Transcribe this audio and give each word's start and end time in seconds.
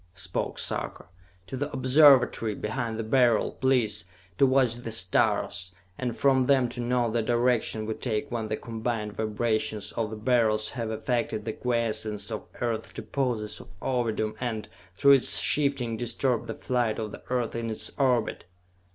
spoke 0.15 0.57
Sarka. 0.57 1.05
"To 1.45 1.55
the 1.55 1.71
Observatory, 1.71 2.55
behind 2.55 2.97
the 2.97 3.03
Beryl, 3.03 3.51
please, 3.51 4.05
to 4.39 4.47
watch 4.47 4.77
the 4.77 4.91
stars, 4.91 5.73
and 5.95 6.17
from 6.17 6.45
them 6.45 6.67
to 6.69 6.79
note 6.81 7.13
the 7.13 7.21
direction 7.21 7.85
we 7.85 7.93
take 7.93 8.31
when 8.31 8.47
the 8.47 8.57
combined 8.57 9.13
vibrations 9.13 9.91
of 9.91 10.09
the 10.09 10.15
Beryls 10.15 10.71
have 10.71 10.89
affected 10.89 11.45
the 11.45 11.53
quiescence 11.53 12.31
of 12.31 12.47
Earth's 12.59 12.93
deposits 12.93 13.59
of 13.59 13.73
Ovidum 13.79 14.33
and, 14.39 14.67
through 14.95 15.11
its 15.11 15.37
shifting, 15.37 15.97
disturbed 15.97 16.47
the 16.47 16.55
flight 16.55 16.97
of 16.97 17.11
the 17.11 17.21
Earth 17.29 17.53
in 17.53 17.69
its 17.69 17.91
orbit!" 17.99 18.45